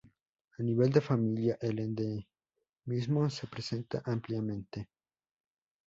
Al 0.57 0.65
nivel 0.65 0.89
de 0.91 0.99
familia, 0.99 1.59
el 1.61 1.77
endemismo 1.77 3.29
se 3.29 3.45
presenta 3.45 4.01
ampliamente. 4.03 4.89